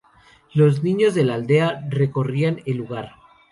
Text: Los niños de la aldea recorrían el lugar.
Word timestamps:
Los 0.55 0.81
niños 0.81 1.13
de 1.13 1.23
la 1.23 1.35
aldea 1.35 1.83
recorrían 1.91 2.63
el 2.65 2.77
lugar. 2.77 3.11